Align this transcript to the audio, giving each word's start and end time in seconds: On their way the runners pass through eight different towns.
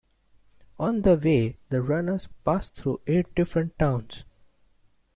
On 0.79 1.03
their 1.03 1.15
way 1.15 1.57
the 1.69 1.83
runners 1.83 2.27
pass 2.43 2.69
through 2.69 3.01
eight 3.05 3.35
different 3.35 3.77
towns. 3.77 4.25